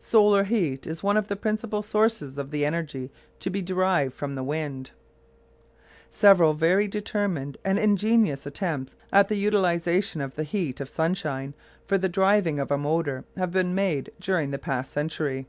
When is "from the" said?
4.14-4.42